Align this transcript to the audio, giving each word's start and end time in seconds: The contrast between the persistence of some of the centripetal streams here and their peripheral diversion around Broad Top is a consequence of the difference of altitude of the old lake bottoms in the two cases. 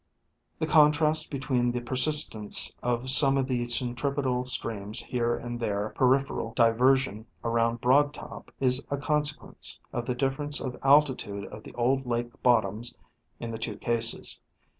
The 0.57 0.65
contrast 0.65 1.29
between 1.29 1.71
the 1.71 1.79
persistence 1.79 2.73
of 2.81 3.11
some 3.11 3.37
of 3.37 3.45
the 3.47 3.67
centripetal 3.67 4.47
streams 4.47 4.99
here 5.01 5.35
and 5.37 5.59
their 5.59 5.89
peripheral 5.89 6.53
diversion 6.55 7.27
around 7.43 7.81
Broad 7.81 8.11
Top 8.11 8.51
is 8.59 8.83
a 8.89 8.97
consequence 8.97 9.79
of 9.93 10.07
the 10.07 10.15
difference 10.15 10.59
of 10.59 10.75
altitude 10.81 11.45
of 11.53 11.61
the 11.61 11.75
old 11.75 12.07
lake 12.07 12.41
bottoms 12.41 12.97
in 13.39 13.51
the 13.51 13.59
two 13.59 13.77
cases. 13.77 14.41